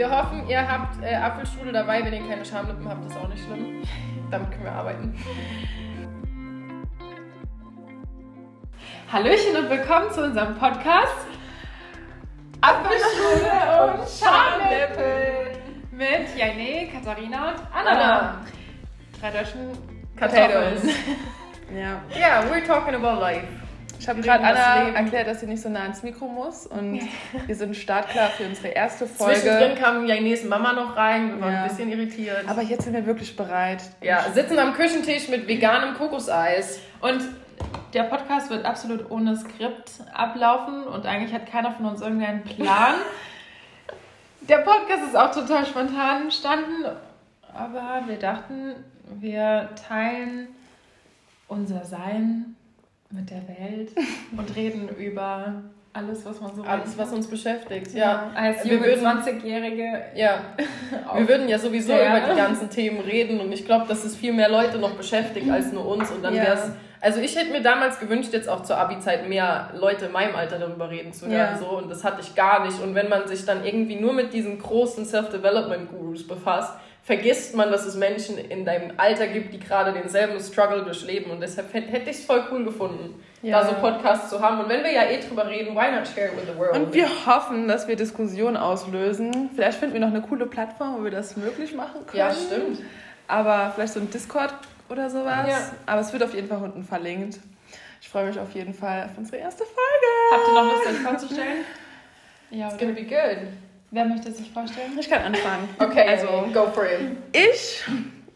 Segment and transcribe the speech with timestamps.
[0.00, 2.02] Wir hoffen, ihr habt äh, Apfelstrudel dabei.
[2.02, 3.82] Wenn ihr keine Schamlippen habt, ist auch nicht schlimm.
[4.30, 5.14] Damit können wir arbeiten.
[9.12, 11.26] Hallöchen und willkommen zu unserem Podcast
[12.62, 15.60] Apfelstrudel und Schamlippen
[15.90, 17.90] mit Jane, Katharina und Anna.
[17.90, 18.40] Anna.
[19.20, 19.72] Drei deutschen
[20.16, 20.82] Potatoes.
[21.76, 22.00] Ja.
[22.18, 23.46] Ja, we're talking about life.
[24.00, 24.96] Ich habe gerade Anna Leben.
[24.96, 27.00] erklärt, dass sie nicht so nah ans Mikro muss und
[27.46, 29.74] wir sind startklar für unsere erste Zwischendrin Folge.
[29.80, 31.34] kam Janes Mama noch rein.
[31.36, 31.62] Wir waren Ja.
[31.64, 32.44] ein bisschen irritiert.
[32.48, 33.82] Aber jetzt sind wir wirklich bereit.
[34.00, 36.80] ja, sitzen am Küchentisch mit veganem Kokoseis.
[37.02, 37.20] Und
[37.92, 42.94] der Podcast wird absolut ohne Skript ablaufen und eigentlich hat keiner von uns irgendeinen Plan.
[44.40, 46.86] der Podcast ist auch total spontan entstanden,
[47.52, 48.76] aber wir dachten,
[49.10, 50.48] wir teilen
[51.48, 52.56] unser Sein
[53.10, 53.90] mit der Welt
[54.36, 57.92] und reden über alles, was man so Alles, was uns beschäftigt.
[57.94, 58.30] Ja.
[58.34, 60.38] als Wir junge würden- 20-Jährige Ja,
[61.16, 62.16] wir würden ja sowieso Ja.
[62.18, 65.50] über die ganzen Themen reden und ich glaube, dass es viel mehr Leute noch beschäftigt
[65.50, 66.42] als nur uns und dann Ja.
[66.44, 66.70] wäre es.
[67.02, 70.58] Also ich hätte mir damals gewünscht, jetzt auch zur Abi-Zeit mehr Leute in meinem Alter
[70.58, 71.58] darüber reden zu hören Ja.
[71.58, 74.32] so und das hatte ich gar nicht und wenn man sich dann irgendwie nur mit
[74.32, 76.74] diesen großen Self-Development-Gurus befasst,
[77.10, 81.40] vergisst man, dass es Menschen in deinem Alter gibt, die gerade denselben Struggle durchleben und
[81.40, 83.60] deshalb hätte ich es voll cool gefunden, Ja.
[83.62, 86.28] da so Podcasts zu haben und wenn wir ja eh drüber reden, why not share
[86.28, 86.76] it with the world?
[86.76, 89.50] Und wir hoffen, dass wir Diskussionen auslösen.
[89.56, 92.18] Vielleicht finden wir noch eine coole Plattform, wo wir das möglich machen können.
[92.18, 92.78] ja, stimmt.
[93.26, 94.54] Aber vielleicht so ein Discord
[94.88, 95.48] oder sowas.
[95.48, 95.58] Ja.
[95.86, 97.38] Aber es wird auf jeden Fall unten verlinkt.
[98.00, 100.08] Ich freue mich auf jeden Fall auf unsere erste Folge.
[100.32, 101.64] Habt ihr noch Lust, euch vorzustellen?
[102.50, 103.48] Ja, It's gonna be good.
[103.92, 104.96] Wer möchte sich vorstellen?
[104.98, 105.68] Ich kann anfangen.
[105.78, 107.16] Okay, Also, go for it.
[107.32, 107.82] Ich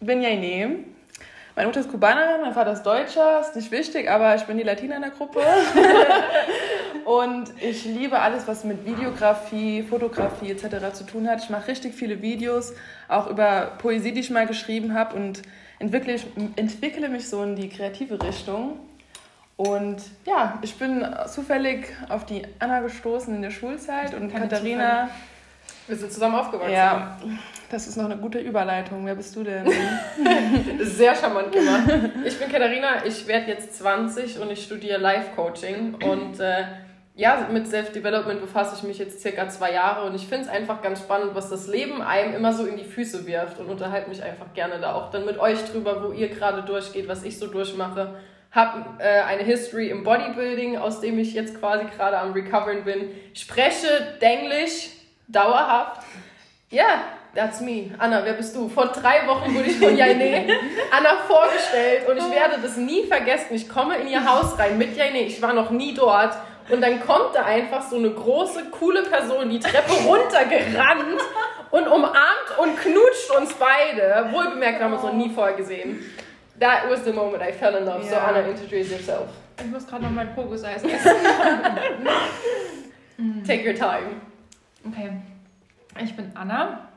[0.00, 0.84] bin Jane.
[1.56, 4.62] Meine Mutter ist Kubanerin, mein Vater ist Deutscher, ist nicht wichtig, aber ich bin die
[4.62, 5.40] Latina in der Gruppe.
[7.04, 10.92] und ich liebe alles, was mit Videografie, Fotografie etc.
[10.92, 11.42] zu tun hat.
[11.42, 12.72] Ich mache richtig viele Videos,
[13.08, 15.42] auch über Poesie, die ich mal geschrieben habe und
[15.80, 16.16] entwickle,
[16.54, 18.78] entwickle mich so in die kreative Richtung.
[19.56, 25.10] Und ja, ich bin zufällig auf die Anna gestoßen in der Schulzeit und Katharina.
[25.90, 26.72] Wir sind zusammen aufgewachsen.
[26.72, 27.18] Ja,
[27.68, 29.04] das ist noch eine gute Überleitung.
[29.04, 29.68] Wer bist du denn?
[30.82, 31.90] Sehr charmant gemacht.
[32.24, 35.96] Ich bin Katharina, ich werde jetzt 20 und ich studiere Life-Coaching.
[35.96, 36.62] Und äh,
[37.16, 40.80] ja, mit Self-Development befasse ich mich jetzt circa zwei Jahre und ich finde es einfach
[40.80, 44.22] ganz spannend, was das Leben einem immer so in die Füße wirft und unterhalte mich
[44.22, 47.48] einfach gerne da auch dann mit euch drüber, wo ihr gerade durchgeht, was ich so
[47.48, 48.14] durchmache.
[48.52, 53.10] Habe äh, eine History im Bodybuilding, aus dem ich jetzt quasi gerade am Recoveren bin.
[53.34, 53.88] Spreche
[54.20, 54.99] Denglisch
[55.32, 56.02] dauerhaft.
[56.70, 57.02] Ja,
[57.34, 57.90] that's me.
[57.98, 58.68] Anna, wer bist du?
[58.68, 60.46] Vor drei Wochen wurde ich von Jaine
[60.90, 63.54] Anna vorgestellt und ich werde das nie vergessen.
[63.54, 65.22] Ich komme in ihr Haus rein mit Jaine.
[65.22, 66.36] Ich war noch nie dort.
[66.70, 71.20] Und dann kommt da einfach so eine große, coole Person die Treppe runtergerannt
[71.72, 74.28] und umarmt und knutscht uns beide.
[74.30, 75.98] Wohlbemerkt, wir haben uns noch nie vorher gesehen.
[76.60, 78.04] That was the moment I fell in love.
[78.04, 78.26] So Ja.
[78.28, 79.26] Anna, introduce yourself.
[79.58, 80.90] Ich muss gerade noch mein Fokus-Eis essen.
[83.46, 84.20] Take your time.
[84.86, 85.12] Okay.
[86.02, 86.88] Ich bin Anna.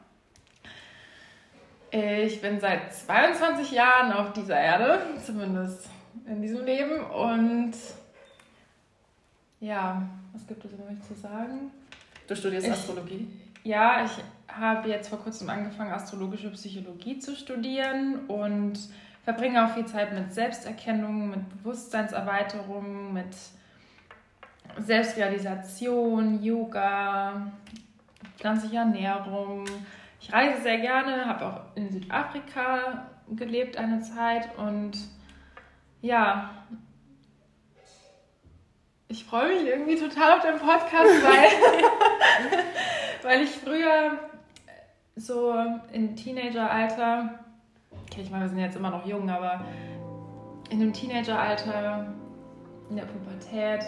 [1.92, 5.90] Ich bin seit 22 Jahren auf dieser Erde, zumindest
[6.26, 7.02] in diesem Leben.
[7.02, 7.74] Und
[9.60, 10.02] ja,
[10.34, 11.72] was gibt es über mich zu sagen?
[12.28, 13.28] Du studierst Ich- Astrologie.
[13.64, 14.12] Ja, ich
[14.54, 18.78] habe jetzt vor kurzem angefangen, astrologische Psychologie zu studieren und
[19.24, 23.34] verbringe auch viel Zeit mit Selbsterkennung, mit Bewusstseinserweiterung, mit
[24.79, 27.51] Selbstrealisation, Yoga,
[28.38, 29.66] pflanzliche Ernährung.
[30.19, 34.97] Ich reise sehr gerne, habe auch in Südafrika gelebt eine Zeit und
[36.01, 36.51] ja,
[39.07, 42.59] ich freue mich irgendwie total auf den Podcast, weil,
[43.23, 44.19] weil ich früher
[45.16, 45.53] so
[45.91, 47.40] im Teenageralter,
[47.91, 49.63] okay, ich meine, wir sind jetzt immer noch jung, aber
[50.69, 52.07] in dem Teenageralter,
[52.90, 53.84] in der Pubertät,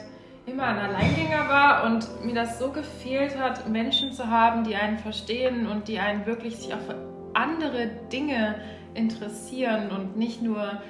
[0.46, 5.00] immer ein Alleingänger war und mir das so gefehlt hat, Menschen zu haben, die einen
[5.00, 6.96] verstehen und die einen wirklich sich auch für
[7.34, 8.56] andere Dinge
[8.94, 10.82] interessieren und nicht nur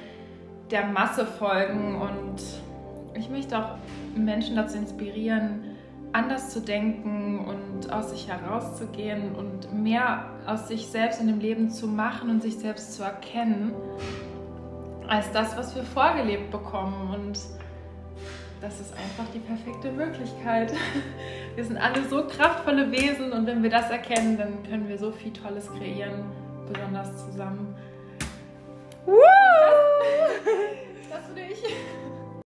[0.72, 1.96] der Masse folgen.
[2.02, 2.42] Und
[3.16, 3.78] ich möchte auch
[4.16, 5.76] Menschen dazu inspirieren,
[6.12, 11.70] anders zu denken und aus sich herauszugehen und mehr aus sich selbst in dem Leben
[11.70, 13.74] zu machen und sich selbst zu erkennen,
[15.08, 17.14] als das, was wir vorgelebt bekommen.
[17.14, 17.40] Und
[18.66, 20.74] das ist einfach die perfekte Möglichkeit.
[21.56, 25.12] Wir sind alle so kraftvolle Wesen und wenn wir das erkennen, dann können wir so
[25.12, 26.26] viel Tolles kreieren,
[26.68, 27.76] besonders zusammen.
[29.06, 29.16] Das,
[31.12, 31.64] das bin ich.